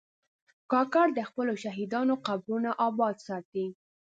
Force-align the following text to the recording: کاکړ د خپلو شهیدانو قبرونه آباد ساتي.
کاکړ 0.71 1.07
د 1.15 1.19
خپلو 1.29 1.53
شهیدانو 1.63 2.13
قبرونه 2.27 2.69
آباد 2.87 3.15
ساتي. 3.27 3.67